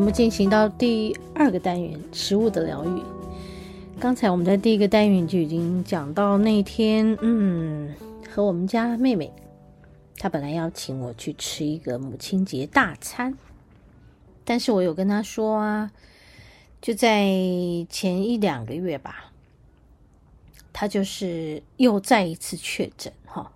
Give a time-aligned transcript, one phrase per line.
[0.00, 3.02] 目进行到第二个单元——食物的疗愈。
[4.00, 7.94] 刚才我们在第一个单元就已经讲到那天，嗯，
[8.28, 9.30] 和我们家妹妹。
[10.16, 13.36] 她本来要请我去吃一个母亲节大餐，
[14.44, 15.90] 但是我有跟她说啊，
[16.80, 17.24] 就在
[17.88, 19.32] 前一两个月吧，
[20.72, 23.52] 他就是又再一次确诊哈，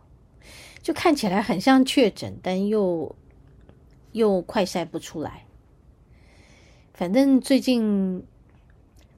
[0.83, 3.15] 就看起来很像确诊，但又
[4.13, 5.44] 又快筛不出来。
[6.95, 8.25] 反正最近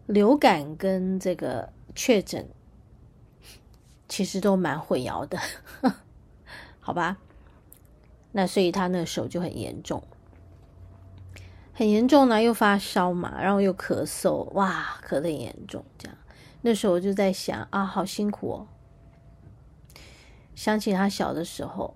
[0.07, 2.49] 流感跟这个确诊
[4.09, 5.39] 其实都蛮混淆的，
[6.81, 7.19] 好吧？
[8.33, 10.03] 那所以他那个手就很严重，
[11.75, 15.85] 很严重呢，又发烧嘛，然后又咳嗽，哇，咳得很严重。
[15.99, 16.17] 这样，
[16.63, 18.67] 那时候我就在想啊，好辛苦哦。
[20.55, 21.95] 想起他小的时候，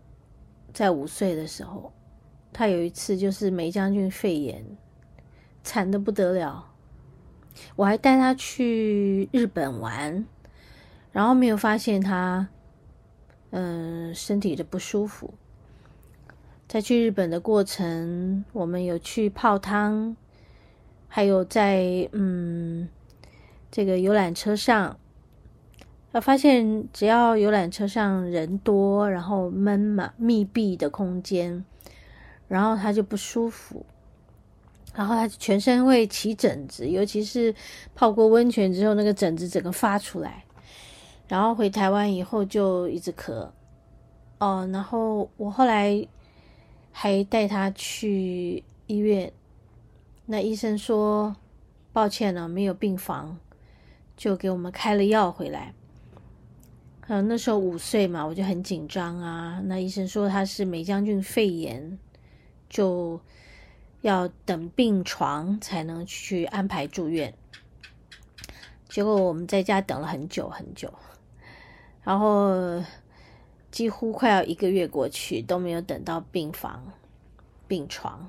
[0.74, 1.90] 在五岁的时候，
[2.52, 4.64] 他有一次就是梅将军肺炎，
[5.62, 6.66] 惨的不得了。
[7.76, 10.24] 我还带他去日本玩，
[11.12, 12.48] 然后没有发现他，
[13.50, 15.34] 嗯、身体的不舒服。
[16.68, 20.16] 在去日本的过程，我们有去泡汤，
[21.08, 22.88] 还有在嗯
[23.72, 24.96] 这个游览车上，
[26.12, 31.64] 他发现只要游览车上人多，然后闷嘛，密闭的空间，
[32.46, 33.84] 然后他就不舒服，
[34.94, 37.54] 然后他全身会起疹子，尤其是
[37.94, 40.44] 泡过温泉之后，那个疹子整个发出来，
[41.28, 43.48] 然后回台湾以后就一直咳，
[44.38, 46.06] 哦，然后我后来。
[46.92, 49.32] 还带他去医院，
[50.26, 51.36] 那医生说
[51.92, 53.38] 抱歉了，没有病房，
[54.16, 55.72] 就给我们开了药回来。
[57.06, 59.62] 嗯，那时候五岁嘛，我就很紧张啊。
[59.66, 61.96] 那医生说他是霉浆菌肺炎，
[62.68, 63.18] 就
[64.00, 67.34] 要等病床才能去安排住院。
[68.88, 70.92] 结果我们在家等了很久很久，
[72.02, 72.82] 然后。
[73.70, 76.92] 几乎快要一个月过去都没有等到病房、
[77.68, 78.28] 病床，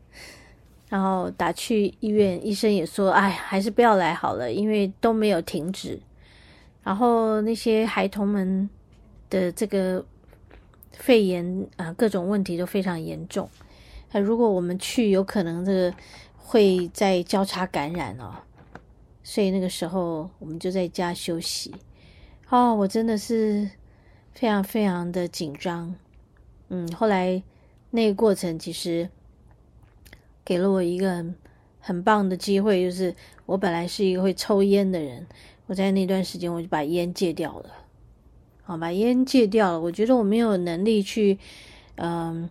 [0.90, 5.98] 然后打去医院，医生也说：“哎，还是不要来好了，因为都没有停止。”
[6.84, 8.68] 然后那些孩童们
[9.30, 10.04] 的这个
[10.92, 13.48] 肺炎啊，各种问题都非常严重。
[14.12, 15.94] 那如果我们去，有可能这个
[16.36, 18.34] 会再交叉感染哦。
[19.22, 21.74] 所以那个时候我们就在家休息。
[22.48, 23.70] 哦，我真的是。
[24.34, 25.96] 非常非常的紧张，
[26.68, 27.42] 嗯，后来
[27.90, 29.10] 那个过程其实
[30.44, 31.34] 给了我一个很，
[31.80, 33.12] 很棒的机会，就是
[33.46, 35.26] 我本来是一个会抽烟的人，
[35.66, 37.70] 我在那段时间我就把烟戒掉了，
[38.62, 39.80] 好，把烟戒掉了。
[39.80, 41.36] 我觉得我没有能力去，
[41.96, 42.48] 嗯，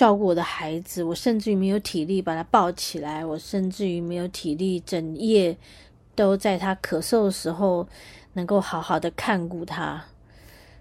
[0.00, 5.54] 照顾我的孩子，我甚至于没有体力把他抱起来，我甚至于没有体力整夜
[6.14, 7.86] 都在他咳嗽的时候
[8.32, 10.02] 能够好好的看顾他。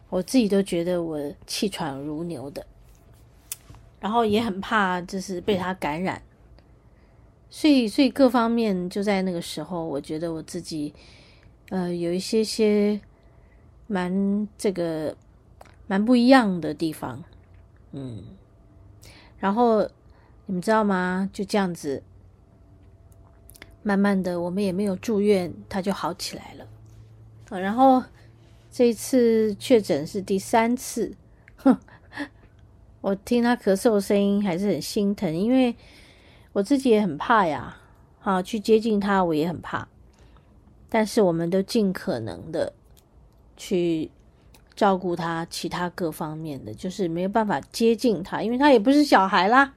[0.08, 2.66] 我自己都觉得我气喘如牛的，
[4.00, 6.22] 然后也很怕就是被他感染，
[7.50, 10.94] 所以所以各方面就在那个时候，我觉得我自己
[11.72, 13.02] 呃有一些些
[13.88, 15.14] 蛮这个
[15.88, 17.22] 蛮不一样的地方，
[17.92, 18.24] 嗯，
[19.40, 19.82] 然后
[20.46, 21.30] 你们知道吗？
[21.34, 22.04] 就这样子，
[23.82, 26.68] 慢慢的我们也没有住院，他就好起来了，
[27.50, 28.04] 啊，然后。
[28.72, 31.16] 这一次确诊是第三次，
[31.56, 31.76] 哼，
[33.02, 35.76] 我听他咳嗽声音还是很心疼，因为
[36.54, 37.78] 我自己也很怕呀，
[38.22, 39.88] 啊，去接近他我也很怕，
[40.88, 42.72] 但是我们都尽可能的
[43.58, 44.12] 去
[44.80, 49.74] 照顾他，其他各方面的就是没有办法接近他，因为他也不是小孩啦。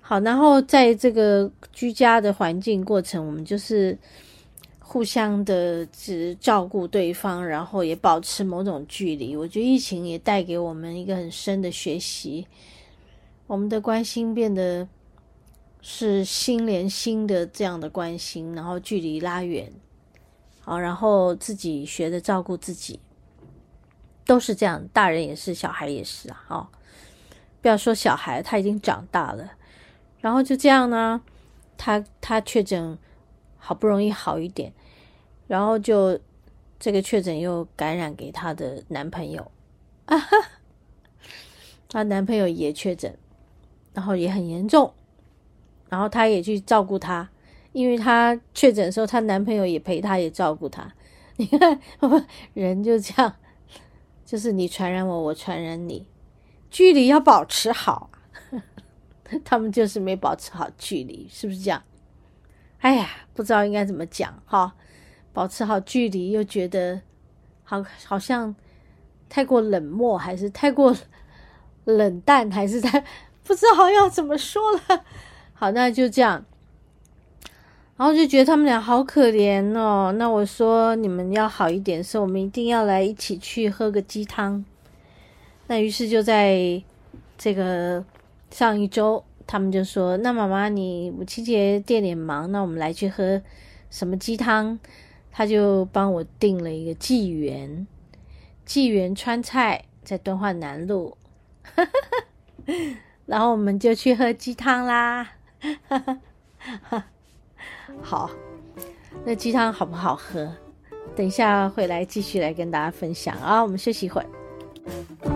[0.00, 3.98] 好，然后在这个居家的环境过程，我们就是。
[4.88, 9.36] 互相的只照顾对方，然后也保持某种距离。
[9.36, 12.46] 我觉得疫情也带给我们一个很深的学习，
[13.48, 14.86] 我们的关心变得
[15.82, 19.70] 是心连心的这样的关心，然后距离拉远，
[20.60, 23.00] 好，然后自己学着照顾自己。
[24.26, 26.44] 都是这样，大人也是，小孩也是啊。
[26.48, 26.66] 哦，
[27.62, 29.52] 不要说小孩，他已经长大了，
[30.20, 31.22] 然后就这样呢，
[31.78, 32.98] 他他确诊，
[33.56, 34.72] 好不容易好一点，
[35.46, 36.18] 然后就
[36.78, 39.50] 这个确诊又感染给她的男朋友，
[40.06, 40.36] 啊哈，
[41.88, 43.16] 她男朋友也确诊，
[43.94, 44.92] 然后也很严重，
[45.88, 47.28] 然后她也去照顾他，
[47.72, 50.92] 因为她确诊的时候，她男朋友也陪她，也照顾她。
[51.36, 51.80] 你看，
[52.54, 53.34] 人就这样。
[54.26, 56.04] 就是你传染我，我传染你，
[56.68, 58.10] 距离要保持好。
[59.44, 61.82] 他们就是没保持好距离，是不是这样？
[62.80, 64.74] 哎呀，不知道应该怎么讲哈。
[65.32, 67.00] 保持好距离，又觉得
[67.62, 68.54] 好，好像
[69.28, 70.96] 太过冷漠，还是太过
[71.84, 73.04] 冷淡，还是太
[73.44, 75.04] 不知道要怎么说了。
[75.54, 76.44] 好，那就这样。
[77.96, 80.12] 然后就觉得他们俩好可怜哦。
[80.18, 84.64] 那我说你们要好一点的时候，我们一定要来一起去喝个鸡汤。
[85.66, 86.82] 那于是就在
[87.38, 88.04] 这个
[88.50, 93.40] 上一周，他们就说：“那妈妈，你母亲节店里忙，那我们来去喝
[93.90, 94.78] 什么鸡汤？”
[95.32, 97.86] 他就帮我订了一个纪元，
[98.64, 101.16] 纪元川菜在敦化南路，
[103.26, 105.32] 然后我们就去喝鸡汤啦。
[108.02, 108.30] 好，
[109.24, 110.50] 那鸡汤好不好喝？
[111.14, 113.62] 等一下回来继续来跟大家分享啊！
[113.62, 115.35] 我们休息一会儿。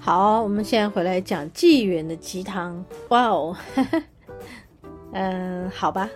[0.00, 2.84] 好，我们现在回来讲纪元的鸡汤。
[3.08, 3.56] 哇哦，
[5.12, 6.08] 嗯， 好吧，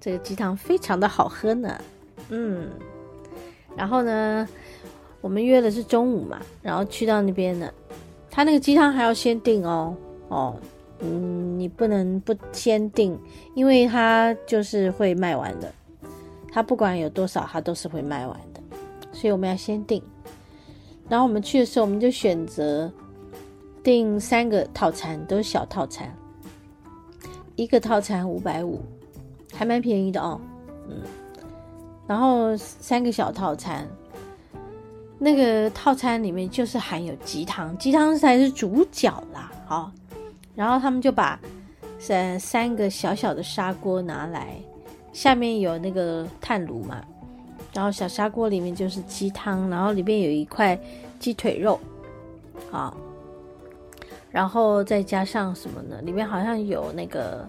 [0.00, 1.80] 这个鸡汤非常的好喝呢。
[2.30, 2.68] 嗯，
[3.76, 4.48] 然后呢，
[5.22, 7.72] 我们约的是中午嘛，然后去到那边呢，
[8.30, 9.96] 他那个鸡汤还要先订哦。
[10.28, 10.56] 哦，
[11.00, 13.18] 嗯，你不能不先订，
[13.54, 15.72] 因为他就是会卖完的。
[16.50, 18.60] 他不管有多少，他都是会卖完的，
[19.12, 20.02] 所以我们要先订。
[21.08, 22.90] 然后我们去的时候，我们就选择
[23.82, 26.14] 订三个套餐，都是小套餐，
[27.56, 28.80] 一个套餐五百五，
[29.54, 30.40] 还蛮便宜的哦。
[30.88, 31.02] 嗯，
[32.06, 33.86] 然后三个小套餐，
[35.24, 39.52] 那个套餐里面就是含有鸡汤，鸡汤才是主角啦。
[39.66, 39.92] 好，
[40.56, 41.38] 然后他们就把
[41.96, 44.56] 三三个小小的砂锅拿来，
[45.12, 47.00] 下面有那个炭炉嘛。
[47.72, 50.76] 然后小砂锅里面就是鸡汤，然后里面有一块
[51.20, 51.78] 鸡腿肉，
[52.72, 52.92] 啊，
[54.32, 56.02] 然后再加上什么呢？
[56.02, 57.48] 里面好像有那个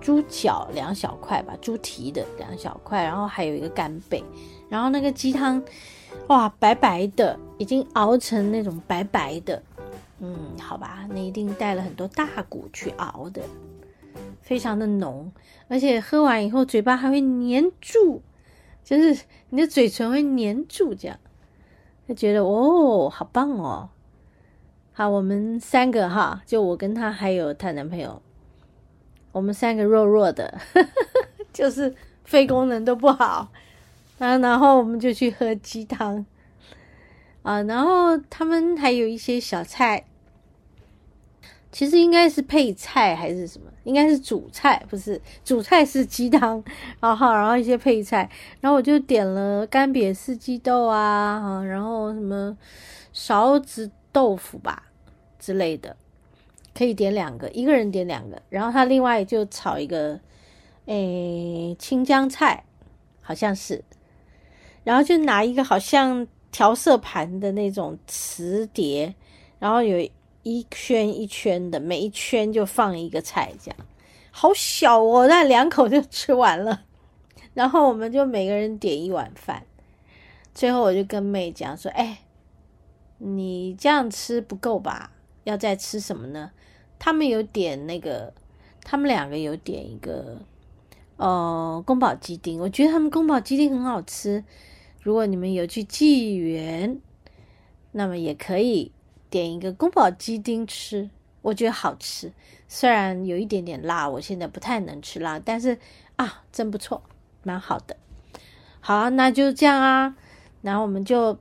[0.00, 4.24] 猪脚两小块吧，猪蹄的两小块，然后还有一个干贝，
[4.70, 5.62] 然后那个鸡汤，
[6.28, 9.62] 哇，白白的，已经熬成那种白白的，
[10.20, 13.42] 嗯，好吧，那一定带了很多大骨去熬的，
[14.40, 15.30] 非常的浓，
[15.68, 18.22] 而且喝完以后嘴巴还会黏住。
[18.82, 21.16] 就是你的嘴唇会黏住，这样
[22.08, 23.90] 就觉得哦，好棒哦！
[24.92, 28.20] 好，我们三个哈，就我跟他还有她男朋友，
[29.30, 30.58] 我们三个弱弱的，
[31.52, 33.52] 就是肺功能都不好
[34.20, 34.38] 啊。
[34.38, 36.24] 然后我们就去喝鸡汤
[37.42, 40.04] 啊，然后他们还有一些小菜。
[41.72, 43.70] 其实应该是配菜还是什么？
[43.84, 46.60] 应该是主菜，不是主菜是鸡汤，
[46.98, 48.28] 然后然后一些配菜，
[48.60, 52.58] 然后我就点了干瘪四季豆啊，然后什么
[53.12, 54.82] 勺子豆腐吧
[55.38, 55.96] 之类的，
[56.74, 60.18] 可以点两个，一个人点两个，然后他另外就炒一个
[60.86, 62.64] 诶青江菜，
[63.22, 63.84] 好像是，
[64.84, 69.14] 然后就拿一个好像调色盘的那种磁碟，
[69.58, 70.08] 然后有。
[70.42, 73.76] 一圈一圈的，每一圈就放一个菜，这样
[74.30, 76.80] 好小哦，那两口就吃完了。
[77.52, 79.64] 然后我们就每个人点一碗饭。
[80.54, 82.20] 最后我就跟妹讲说：“哎，
[83.18, 85.12] 你这样吃不够吧？
[85.44, 86.52] 要再吃什么呢？
[86.98, 88.32] 他们有点那个，
[88.82, 90.38] 他们两个有点一个，
[91.18, 92.58] 呃，宫保鸡丁。
[92.58, 94.42] 我觉得他们宫保鸡丁很好吃。
[95.00, 97.00] 如果你们有去纪元，
[97.92, 98.92] 那么也可以
[99.30, 101.08] 点一个宫保鸡丁吃，
[101.42, 102.32] 我觉得好吃。
[102.68, 105.78] 虽然有一点点辣，我现在不太能吃辣，但是
[106.16, 107.02] 啊，真不错，
[107.42, 107.96] 蛮好的。
[108.80, 110.16] 好，那就这样啊。
[110.62, 111.38] 然后我们就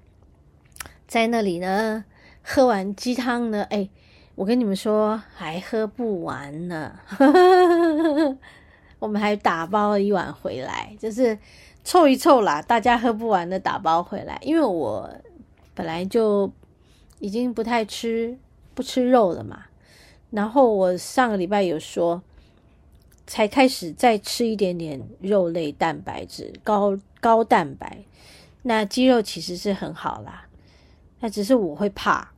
[1.06, 2.06] 在那里呢，
[2.42, 3.90] 喝完鸡汤呢，哎，
[4.36, 6.98] 我跟你们说，还喝不完呢。
[9.00, 11.38] 我们还打包了一碗回来，就是
[11.84, 14.38] 凑一凑啦，大家喝不完的打包回来。
[14.42, 15.10] 因为我
[15.74, 16.52] 本来就
[17.20, 18.38] 已经不太吃，
[18.74, 19.66] 不吃肉了嘛。
[20.32, 22.22] 然后我上个礼拜有说，
[23.26, 28.04] 才开始再吃一点点肉类蛋白质，高高蛋白，
[28.62, 30.48] 那鸡肉其实是很好啦。
[31.20, 32.32] 那只是我会怕，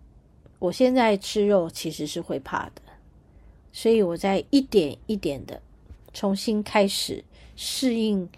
[0.60, 2.82] 我现在吃肉其实是会怕的，
[3.74, 5.62] 所以我在一点一点的
[6.14, 7.24] 重新开始
[7.56, 8.30] 适应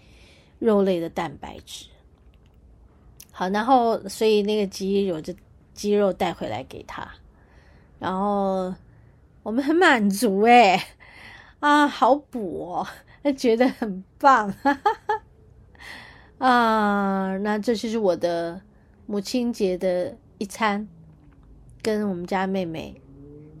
[0.64, 1.86] 肉类的蛋白质。
[3.30, 5.34] 好，然后所以那个鸡肉就
[5.72, 7.08] 鸡肉带回来给他，
[7.98, 8.74] 然后。
[9.44, 10.80] 我们很满足诶，
[11.60, 12.86] 啊，好补哦，
[13.36, 15.22] 觉得很棒，哈哈哈。
[16.38, 18.62] 啊，那这就是我的
[19.04, 20.88] 母亲节的一餐，
[21.82, 22.98] 跟我们家妹妹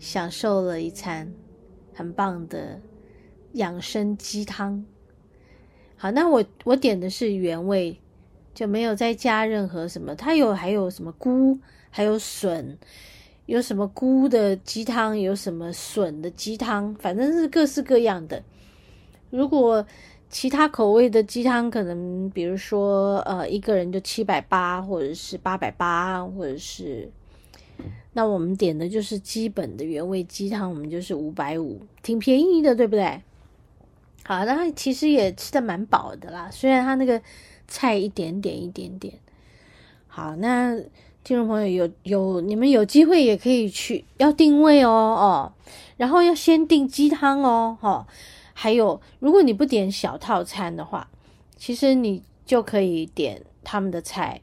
[0.00, 1.30] 享受了一餐
[1.92, 2.80] 很棒的
[3.52, 4.86] 养生鸡汤。
[5.96, 7.96] 好，那我我点的是原味，
[8.54, 11.58] 就没有再加任何什么，它有还有什么菇，
[11.90, 12.78] 还有笋。
[13.46, 18.42] 有什么菇的鸡汤，有什么笋的鸡汤，反正是各式各样的。
[19.28, 19.86] 如果
[20.30, 27.10] 其他口味的鸡汤，可能比如说呃一个人就七百八，或者是八百八，或者是
[28.14, 33.20] 那我们点的就是基本的原味鸡汤，我们就是五百五，挺便宜的，对不对？
[34.24, 37.22] 好，那其实也吃得蛮饱的啦，虽然他那个
[37.68, 39.14] 菜一点点一点点。
[40.08, 40.78] 好，那。
[41.26, 45.52] 听众朋友有有，你们有机会也可以去，要定位哦哦，
[45.96, 48.06] 然后要先订鸡汤哦哦，
[48.52, 51.08] 还有如果你不点小套餐的话，
[51.56, 54.38] 其实你就可以点他们的菜，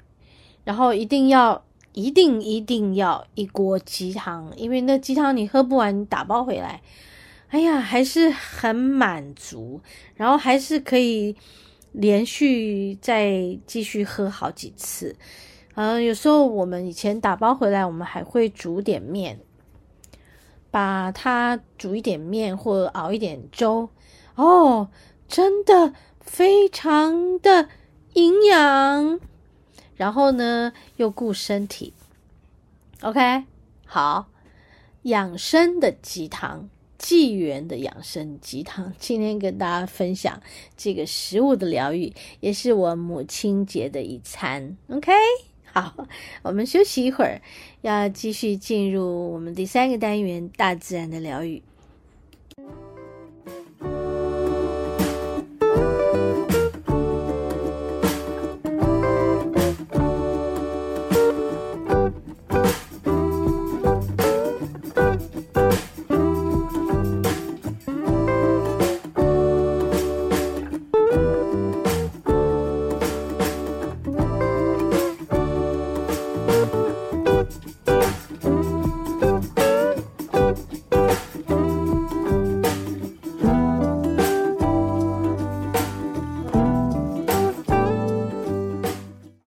[0.64, 6.82] 然后一定要一定一定要一锅鸡汤，因为那鸡汤你喝不完，打包回来，
[7.52, 9.82] 哎呀还是很满足，
[10.16, 11.36] 然后还是可以
[11.92, 15.18] 连续再继续喝好几次。
[15.76, 19.42] 嗯，有时候我们以前打包回来，我们还会煮点面，
[20.72, 23.90] 把它煮一点面或熬一点粥，
[24.36, 24.90] 哦，
[25.28, 27.68] 真的非常的
[28.14, 29.20] 营养，
[29.96, 31.94] 然后呢又顾身体。
[33.02, 33.44] OK，
[33.86, 34.30] 好，
[35.04, 36.70] 养生的鸡汤，
[37.02, 40.40] 纪元的养生鸡汤， 今天跟大家分享
[40.78, 44.78] 这个食物的疗愈，也是我母亲节的一餐。
[44.88, 45.12] OK。
[45.74, 46.06] 好，
[46.44, 47.42] 我们休息一会儿，
[47.82, 51.64] 要继续进入我们第三个单元——大自然的疗愈。